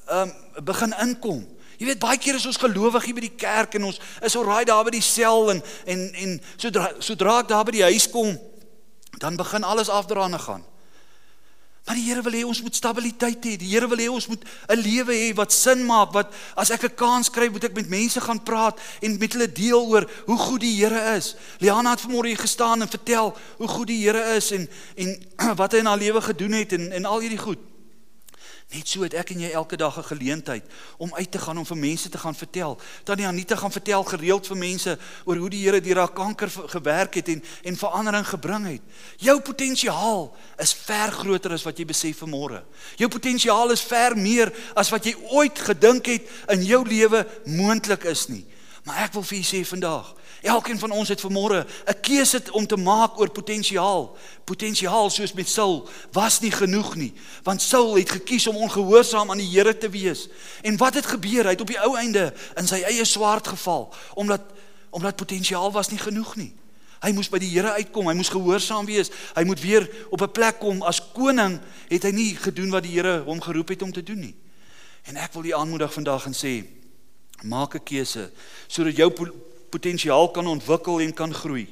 [0.09, 1.43] ehm um, begin inkom.
[1.79, 4.65] Jy weet baie keer is ons gelowig hier by die kerk en ons is alraai
[4.67, 8.33] daar by die sel en en en sodra sodra ek daar by die huis kom,
[9.23, 10.65] dan begin alles afdraande gaan.
[11.89, 13.55] Maar die Here wil hê ons moet stabiliteit hê.
[13.57, 16.85] Die Here wil hê ons moet 'n lewe hê wat sin maak, wat as ek
[16.85, 20.37] 'n kans kry, moet ek met mense gaan praat en met hulle deel oor hoe
[20.37, 21.35] goed die Here is.
[21.61, 25.17] Liana het vanmôre hier gestaan en vertel hoe goed die Here is en en
[25.57, 27.59] wat hy in haar lewe gedoen het en en al hierdie goed.
[28.69, 30.65] Net so het ek en jy elke dag 'n geleentheid
[30.99, 32.79] om uit te gaan om vir mense te gaan vertel.
[33.05, 37.15] Tannie Anita gaan vertel gereeld vir mense oor hoe die Here deur haar kanker gewerk
[37.15, 38.83] het en en verandering gebring het.
[39.17, 42.63] Jou potensiaal is ver groter as wat jy besef vanmôre.
[42.97, 48.05] Jou potensiaal is ver meer as wat jy ooit gedink het in jou lewe moontlik
[48.05, 48.47] is nie.
[48.85, 52.67] Maar ek wil vir julle sê vandag, Elkeen van ons het vanmôre 'n keuse om
[52.67, 54.17] te maak oor potensiaal.
[54.45, 59.39] Potensiaal soos met Saul was nie genoeg nie, want Saul het gekies om ongehoorsaam aan
[59.39, 60.29] die Here te wees.
[60.63, 61.45] En wat het gebeur?
[61.45, 64.41] Hy het op die ou einde in sy eie swaard geval omdat
[64.91, 66.55] omdat potensiaal was nie genoeg nie.
[66.99, 69.11] Hy moes by die Here uitkom, hy moes gehoorsaam wees.
[69.35, 72.93] Hy moet weer op 'n plek kom as koning, het hy nie gedoen wat die
[72.93, 74.35] Here hom geroep het om te doen nie.
[75.05, 76.65] En ek wil u aanmoedig vandag en sê
[77.43, 78.31] maak 'n keuse
[78.67, 79.13] sodat jou
[79.71, 81.67] potensiaal kan ontwikkel en kan groei.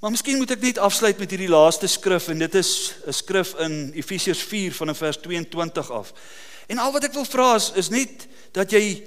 [0.00, 3.54] Maar miskien moet ek net afsluit met hierdie laaste skrif en dit is 'n skrif
[3.58, 6.12] in Efesiërs 4 vanaf vers 22 af.
[6.66, 9.02] En al wat ek wil vra is, is net dat jy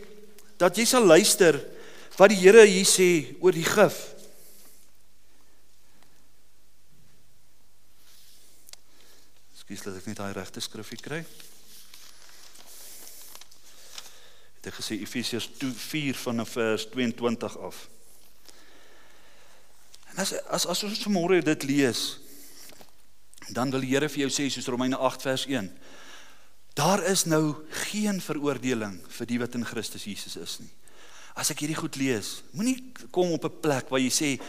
[0.58, 1.56] dat jy sal luister
[2.18, 3.96] wat die Here hier sê oor die gif.
[9.56, 11.24] Skus dat ek net daai regte skrifgie kry.
[14.60, 17.86] Het ek gesê Efesiërs 4 van vers 22 af.
[20.12, 22.20] En as as as ons vanmôre dit lees,
[23.56, 25.70] dan wil die Here vir jou sê soos Romeine 8 vers 1.
[26.76, 27.56] Daar is nou
[27.88, 30.74] geen veroordeling vir die wat in Christus Jesus is nie.
[31.40, 32.78] As ek hierdie goed lees, moenie
[33.16, 34.42] kom op 'n plek waar jy sê,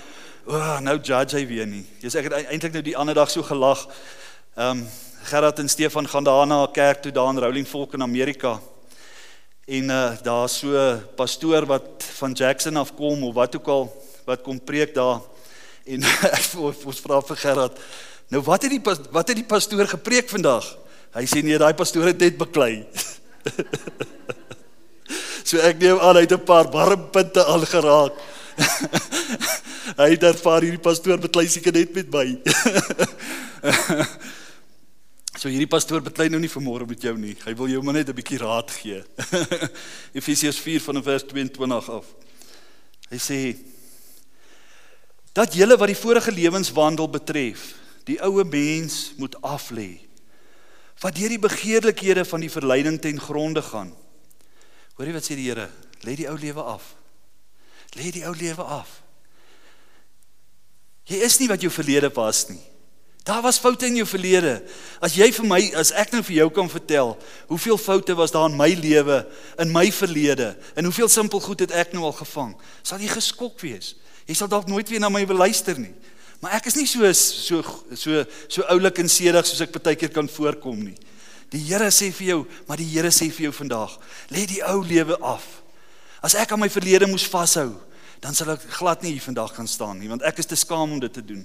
[0.45, 3.15] "O, oh, nou judge hy weer nie." Jy sê ek het eintlik nou die ander
[3.15, 3.87] dag so gelag.
[4.57, 4.89] Ehm um,
[5.23, 8.61] Gerard en Stefan gaan daar na 'n kerk toe daar in Rolling Fork in Amerika
[9.71, 10.75] en uh, daar's so
[11.17, 13.87] pastoor wat van Jackson af kom of wat ook al
[14.27, 15.21] wat kom preek daar.
[15.87, 16.05] En
[16.89, 17.79] ons vra vir Gerard
[18.31, 20.67] nou wat het die wat het die pastoor gepreek vandag?
[21.15, 22.85] Hy sê nee daai pastoor het net beklei.
[25.51, 28.15] So ek neem aan hy het 'n paar warm punte aangeraak.
[30.01, 32.39] Hy het ervaar hierdie pastoor beklei seker net met my
[35.41, 37.33] So hierdie pastoor beklei nou nie vanmôre met jou nie.
[37.47, 39.01] Hy wil jou maar net 'n bietjie raad gee.
[40.19, 42.05] Efesiërs 4 van vers 22 af.
[43.09, 43.57] Hy sê
[45.33, 47.73] dat julle wat die vorige lewenswandel betref,
[48.05, 50.05] die ou mens moet aflê.
[51.01, 53.97] Wat deur die begeerlikhede van die verleiding ten gronde gaan.
[55.01, 55.71] Hoorie wat sê die Here?
[56.05, 56.97] Lê die ou lewe af.
[57.97, 59.01] Lê die ou lewe af.
[61.09, 62.61] Jy is nie wat jou verlede was nie.
[63.23, 64.63] Daar was foute in jou verlede.
[65.01, 67.13] As jy vir my, as ek nou vir jou kan vertel,
[67.51, 69.19] hoeveel foute was daar in my lewe,
[69.61, 73.61] in my verlede, en hoeveel simpel goed het ek nou al gevang, sal jy geskok
[73.61, 73.93] wees.
[74.25, 75.93] Jy sal dalk nooit weer na my wil luister nie.
[76.41, 77.61] Maar ek is nie so so
[77.93, 80.97] so so oulik en sedig soos ek baie keer kan voorkom nie.
[81.53, 83.99] Die Here sê vir jou, maar die Here sê vir jou vandag,
[84.33, 85.45] lê die ou lewe af.
[86.25, 87.75] As ek aan my verlede moes vashou,
[88.25, 90.97] dan sal ek glad nie hier vandag kan staan nie, want ek is te skaam
[90.97, 91.45] om dit te doen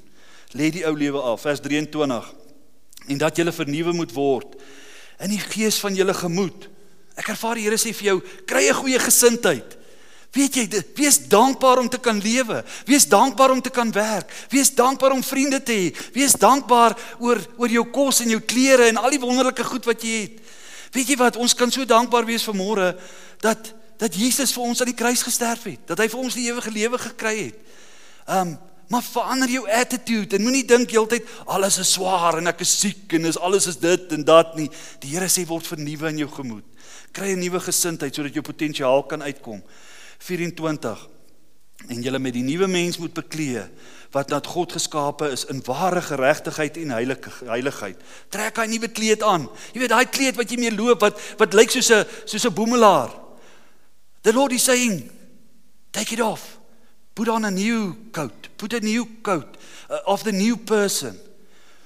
[0.54, 2.34] lê die ou lewe af vers 23
[3.08, 4.56] en dat jy vernuwe moet word
[5.24, 6.70] in die gees van jou gemoed.
[7.16, 9.78] Ek ervaar die Here sê vir jou kry 'n goeie gesindheid.
[10.36, 12.64] Weet jy wees dankbaar om te kan lewe.
[12.86, 14.28] Wees dankbaar om te kan werk.
[14.50, 15.96] Wees dankbaar om vriende te hê.
[16.12, 20.04] Wees dankbaar oor oor jou kos en jou klere en al die wonderlike goed wat
[20.04, 20.42] jy het.
[20.92, 23.00] Weet jy wat ons kan so dankbaar wees vir môre
[23.40, 25.88] dat dat Jesus vir ons aan die kruis gesterf het.
[25.88, 27.56] Dat hy vir ons die ewige lewe gekry het.
[28.28, 32.80] Um Maar verander jou attitude en moenie dink heeltyd alles is swaar en ek is
[32.80, 34.70] siek en is alles is dit en dat nie.
[35.02, 36.66] Die Here sê word vernuwe in jou gemoed.
[37.12, 39.64] Kry 'n nuwe gesindheid sodat jou potensiaal kan uitkom.
[40.20, 41.10] 24
[41.88, 43.62] En julle met die nuwe mens moet beklee
[44.16, 48.00] wat dat God geskape is in ware geregtigheid en heilige heiligheid.
[48.30, 49.50] Trek hy nuwe kleed aan.
[49.74, 52.54] Jy weet daai kleed wat jy mee loop wat wat lyk soos 'n soos 'n
[52.54, 53.12] boemelaar.
[54.22, 55.12] The Lord is saying,
[55.92, 56.58] take it off.
[57.16, 58.50] Put on a new coat.
[58.58, 59.58] Put a new coat
[59.90, 61.16] uh, of the new person.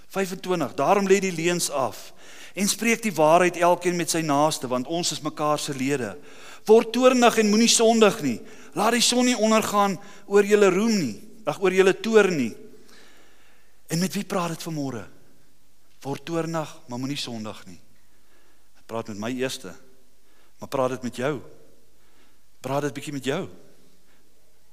[0.09, 0.73] 25.
[0.73, 2.09] Daarom lê die leuns af
[2.57, 6.15] en spreek die waarheid elkeen met sy naaste want ons is mekaar se lede.
[6.65, 8.39] Word toornig en moenie sondig nie.
[8.73, 11.13] Laat die son nie ondergaan oor julle roem nie.
[11.45, 12.51] Ag oor julle toorn nie.
[13.89, 15.05] En met wie praat dit vanmôre?
[16.03, 17.79] Word toornig, maar moenie sondig nie.
[18.81, 19.71] Ek praat met my eerste.
[20.59, 21.33] Maar praat dit met jou?
[22.65, 23.43] Praat dit bietjie met jou?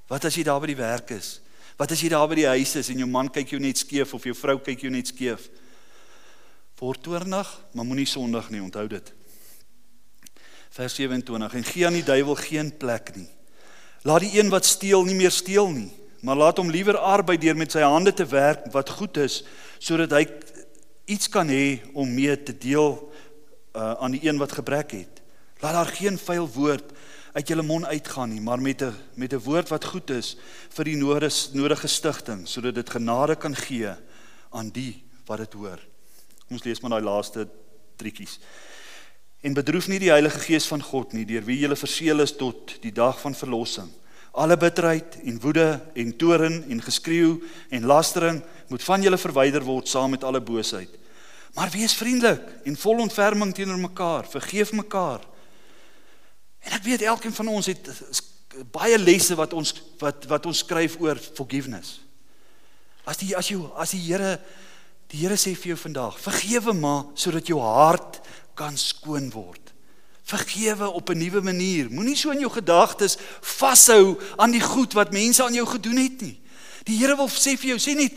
[0.07, 1.37] Wat as jy daar by die werk is?
[1.77, 4.13] Wat as jy daar by die huis is en jou man kyk jou net skeef
[4.15, 5.49] of jou vrou kyk jou net skeef?
[6.79, 9.13] Word toornig, maar moenie sondig nie, onthou dit.
[10.77, 13.29] Vers 27 en gee aan die duiwel geen plek nie.
[14.05, 15.89] Laat die een wat steel nie meer steel nie,
[16.21, 19.41] maar laat hom liewer arbei deur met sy hande te werk wat goed is
[19.79, 20.23] sodat hy
[21.09, 25.21] iets kan hê om mee te deel uh, aan die een wat gebrek het.
[25.61, 26.93] Laat daar geen vuil woord
[27.37, 30.37] uit julle mond uitgaan nie, maar met 'n met 'n woord wat goed is
[30.69, 33.93] vir die nodige nodige stigting sodat dit genade kan gee
[34.49, 35.79] aan die wat dit hoor.
[36.49, 37.47] Ons lees maar daai laaste
[37.95, 38.39] triekies.
[39.41, 42.81] En bedroef nie die Heilige Gees van God nie, deur wie jy verseël is tot
[42.81, 43.89] die dag van verlossing.
[44.31, 49.87] Alle bitterheid en woede en toorn en geskreeu en lastering moet van julle verwyder word
[49.87, 50.89] saam met alle boosheid.
[51.53, 55.21] Maar wees vriendelik en vol ontferming teenoor mekaar, vergeef mekaar
[56.67, 57.87] En ek weet elkeen van ons het
[58.73, 61.99] baie lesse wat ons wat wat ons skryf oor forgiveness.
[63.07, 64.37] As die as jy as die Here
[65.07, 68.19] die Here sê vir jou vandag, vergewe maar sodat jou hart
[68.57, 69.71] kan skoon word.
[70.27, 71.87] Vergewe op 'n nuwe manier.
[71.89, 76.21] Moenie so in jou gedagtes vashou aan die goed wat mense aan jou gedoen het
[76.21, 76.39] nie.
[76.83, 78.13] Die Here wil sê vir jou, sê net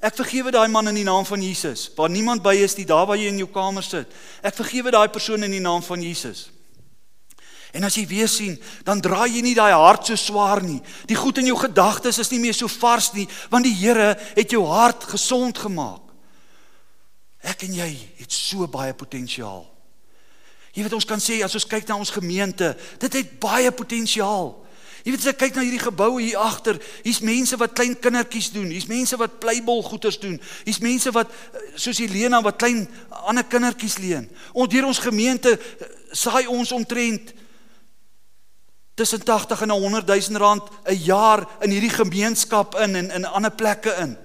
[0.00, 1.90] ek vergewe daai man in die naam van Jesus.
[1.96, 4.06] Waar niemand by is nie, daar waar jy in jou kamer sit.
[4.42, 6.50] Ek vergewe daai persoon in die naam van Jesus.
[7.76, 10.80] En as jy weer sien, dan draai jy nie daai hart so swaar nie.
[11.08, 14.54] Die goed in jou gedagtes is nie meer so vars nie, want die Here het
[14.54, 16.04] jou hart gesond gemaak.
[17.44, 19.66] Ek en jy het so baie potensiaal.
[20.74, 24.52] Jy weet ons kan sê as ons kyk na ons gemeente, dit het baie potensiaal.
[25.04, 28.50] Jy weet as ek kyk na hierdie geboue hier agter, hier's mense wat klein kindertjies
[28.54, 31.30] doen, hier's mense wat pleibol goeters doen, hier's mense wat
[31.78, 32.82] soos Helena wat klein
[33.30, 34.26] ander kindertjies leen.
[34.52, 35.54] Ons deur ons gemeente
[36.12, 37.32] saai ons omtrent
[38.98, 43.50] tussen 80 en 100 000 rand 'n jaar in hierdie gemeenskap in en in ander
[43.50, 44.16] plekke in.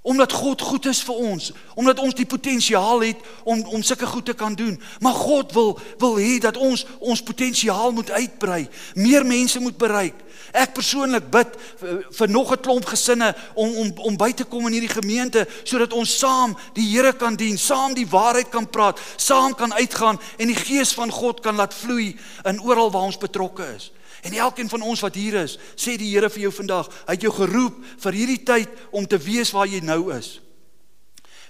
[0.00, 4.24] Omdat God goed is vir ons, omdat ons die potensiaal het om om sulke goed
[4.24, 4.82] te kan doen.
[5.00, 10.14] Maar God wil wil hê dat ons ons potensiaal moet uitbrei, meer mense moet bereik.
[10.52, 14.72] Ek persoonlik bid vir, nog 'n klomp gesinne om om om by te kom in
[14.72, 19.54] hierdie gemeente sodat ons saam die Here kan dien, saam die waarheid kan praat, saam
[19.54, 23.74] kan uitgaan en die gees van God kan laat vloei in oral waar ons betrokke
[23.76, 23.92] is.
[24.22, 27.22] En elkeen van ons wat hier is, sê die Here vir jou vandag, hy het
[27.22, 30.40] jou geroep vir hierdie tyd om te wees waar jy nou is.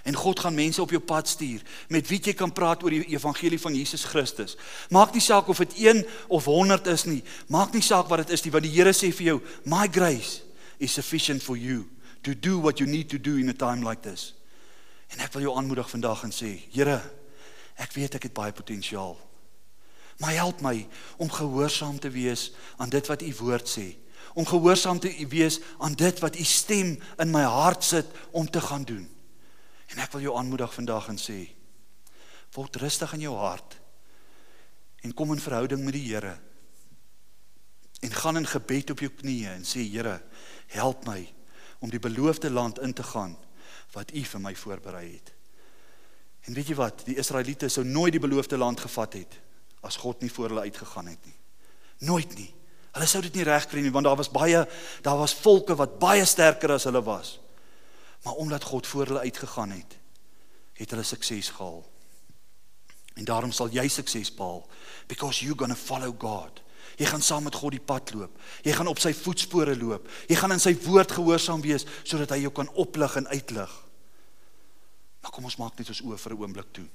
[0.03, 3.15] En God gaan mense op jou pad stuur met wie jy kan praat oor die
[3.15, 4.57] evangelie van Jesus Christus.
[4.91, 7.21] Maak nie saak of dit 1 of 100 is nie.
[7.47, 10.41] Maak nie saak wat dit is nie, want die Here sê vir jou, "My grace
[10.77, 11.87] is sufficient for you
[12.23, 14.33] to do what you need to do in a time like this."
[15.07, 17.01] En ek wil jou aanmoedig vandag en sê, Here,
[17.75, 19.17] ek weet ek het baie potensiaal.
[20.17, 20.87] Maar help my
[21.17, 23.95] om gehoorsaam te wees aan dit wat u woord sê.
[24.33, 28.61] Om gehoorsaam te wees aan dit wat u stem in my hart sit om te
[28.61, 29.12] gaan doen.
[29.91, 31.41] En ek wil jou aanmoedig vandag en sê
[32.53, 33.79] word rustig in jou hart
[35.03, 36.35] en kom in verhouding met die Here.
[38.05, 40.19] En gaan in gebed op jou knieë en sê Here,
[40.71, 41.25] help my
[41.83, 43.35] om die beloofde land in te gaan
[43.93, 45.33] wat U vir my voorberei het.
[46.47, 49.39] En weet jy wat, die Israeliete sou nooit die beloofde land gevat het
[49.83, 51.35] as God nie voor hulle uitgegaan het nie.
[52.07, 52.49] Nooit nie.
[52.93, 54.63] Hulle sou dit nie regkry nie want daar was baie
[55.03, 57.37] daar was volke wat baie sterker as hulle was.
[58.23, 59.97] Maar omdat God voor hulle uitgegaan het,
[60.73, 61.83] het hulle sukses gehaal.
[63.13, 64.63] En daarom sal jy sukses behaal
[65.07, 66.61] because you going to follow God.
[66.97, 68.39] Jy gaan saam met God die pad loop.
[68.65, 70.09] Jy gaan op sy voetspore loop.
[70.29, 73.71] Jy gaan in sy woord gehoorsaam wees sodat hy jou kan oplig en uitlig.
[75.23, 76.87] Maar kom ons maak net ons oë vir 'n oomblik toe.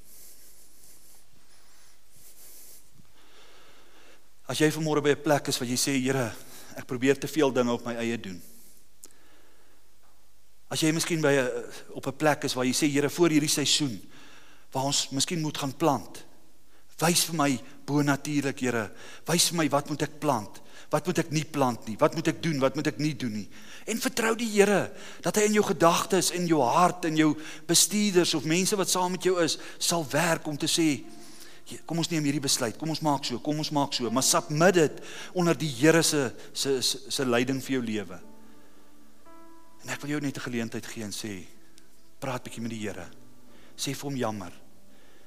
[4.48, 6.34] As jy vanmôre by 'n plek is waar jy sê Here,
[6.76, 8.42] ek probeer te veel dinge op my eie doen.
[10.68, 11.48] As jy miskien by 'n
[11.96, 14.00] op 'n plek is waar jy sê Here, voor hierdie seisoen
[14.72, 16.24] waar ons miskien moet gaan plant.
[16.98, 18.90] Wys vir my bonatuurlik, Here.
[19.26, 20.60] Wys vir my wat moet ek plant?
[20.90, 21.96] Wat moet ek nie plant nie?
[22.00, 22.58] Wat moet ek doen?
[22.60, 23.48] Wat moet ek nie doen nie?
[23.86, 24.90] En vertrou die Here
[25.24, 27.34] dat hy in jou gedagtes, in jou hart, in jou
[27.68, 31.04] bestuurders of mense wat saam met jou is, sal werk om te sê
[31.84, 32.78] kom ons neem hierdie besluit.
[32.80, 33.36] Kom ons maak so.
[33.44, 34.08] Kom ons maak so.
[34.10, 35.00] Maar submit dit
[35.36, 38.20] onder die Here se se se leiding vir jou lewe.
[39.88, 41.46] En ek wil jou net 'n geleentheid gee en sê
[42.20, 43.08] praat bietjie met die Here.
[43.74, 44.52] Sê vir hom jammer.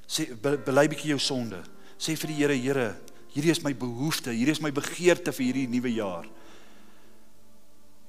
[0.07, 1.63] Sê bely bietjie jou sonde.
[1.97, 3.01] Sê vir die Here, Here,
[3.33, 6.25] hierdie is my behoefte, hierdie is my begeerte vir hierdie nuwe jaar.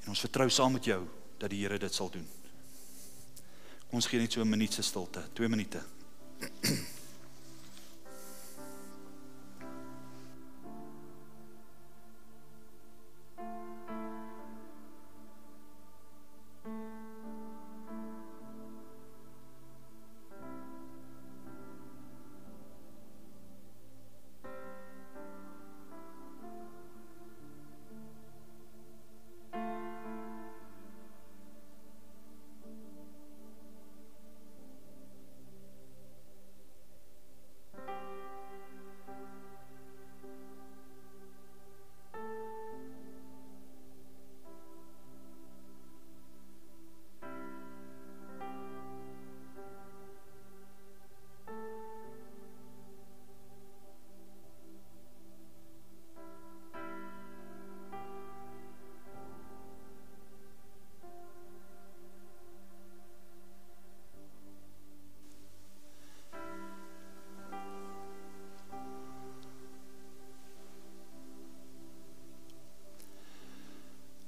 [0.03, 2.27] En ons vertrou saam met jou dat die Here dit sal doen.
[3.89, 5.81] Kom ons gee net so 'n minuut se stilte, 2 minute.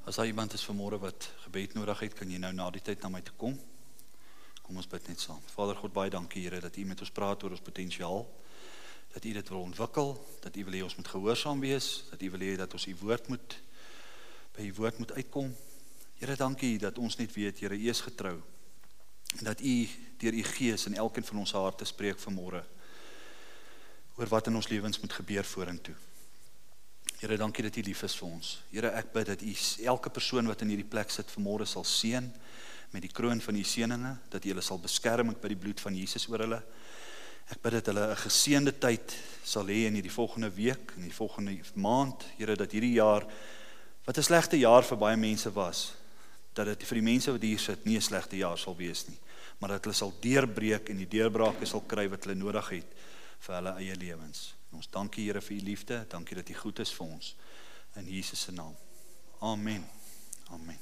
[0.05, 3.01] As daar iemand is vanmôre wat gebed nodig het, kan jy nou na die tyd
[3.01, 3.55] na my toe kom.
[4.61, 5.41] Kom ons bid net saam.
[5.55, 8.21] Vader God, baie dankie Here dat U met ons praat oor ons potensiaal.
[9.15, 10.13] Dat U dit wil ontwikkel,
[10.45, 12.97] dat U wil hê ons moet gehoorsaam wees, dat U wil hê dat ons U
[13.01, 13.59] woord moet
[14.59, 15.55] by U woord moet uitkom.
[16.21, 18.37] Here, dankie dat ons net weet Here, U is getrou.
[19.39, 19.77] En dat U
[20.21, 22.61] deur U Gees in elkeen van ons harte spreek vanmôre
[24.21, 25.97] oor wat in ons lewens moet gebeur vorentoe.
[27.21, 28.49] Here, dankie dat U lief is vir ons.
[28.71, 29.53] Here, ek bid dat U
[29.85, 32.27] elke persoon wat in hierdie plek sit vanmôre sal seën
[32.93, 35.97] met die kroon van U seëninge, dat U hulle sal beskerm met die bloed van
[35.97, 36.61] Jesus oor hulle.
[37.49, 41.13] Ek bid dat hulle 'n geseënde tyd sal hê in hierdie volgende week en die
[41.17, 42.25] volgende maand.
[42.37, 43.25] Here, dat hierdie jaar
[44.05, 45.93] wat 'n slegte jaar vir baie mense was,
[46.55, 49.19] dat dit vir die mense wat hier sit nie 'n slegte jaar sal wees nie,
[49.59, 52.91] maar dat hulle sal deurbreek en die deurbrake sal kry wat hulle nodig het
[53.41, 54.55] vir hulle eie lewens.
[54.75, 56.05] Ons dankie Here vir u liefde.
[56.09, 57.37] Dankie dat u goed is vir ons.
[57.95, 58.77] In Jesus se naam.
[59.39, 59.87] Amen.
[60.51, 60.79] Amen.